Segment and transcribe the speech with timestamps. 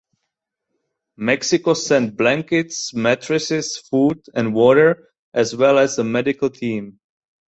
[1.17, 6.99] Mexico sent blankets, mattresses, food, and water, as well as a medical team.